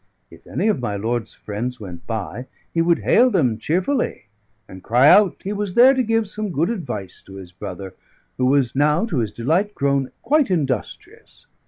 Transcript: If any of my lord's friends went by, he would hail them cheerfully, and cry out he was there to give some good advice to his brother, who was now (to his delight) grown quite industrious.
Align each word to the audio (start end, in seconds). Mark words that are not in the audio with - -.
If 0.31 0.47
any 0.47 0.67
of 0.67 0.79
my 0.81 0.95
lord's 0.95 1.35
friends 1.35 1.79
went 1.79 2.07
by, 2.07 2.47
he 2.73 2.81
would 2.81 3.03
hail 3.03 3.29
them 3.29 3.59
cheerfully, 3.59 4.25
and 4.67 4.81
cry 4.81 5.07
out 5.07 5.39
he 5.43 5.53
was 5.53 5.75
there 5.75 5.93
to 5.93 6.01
give 6.01 6.27
some 6.27 6.49
good 6.49 6.71
advice 6.71 7.21
to 7.21 7.35
his 7.35 7.51
brother, 7.51 7.93
who 8.37 8.47
was 8.47 8.73
now 8.75 9.05
(to 9.05 9.19
his 9.19 9.31
delight) 9.31 9.75
grown 9.75 10.09
quite 10.23 10.49
industrious. 10.49 11.45